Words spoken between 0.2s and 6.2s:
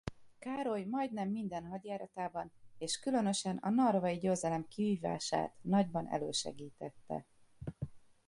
Károly majdnem minden hadjáratában és különösen a narvai győzelem kivívását nagyban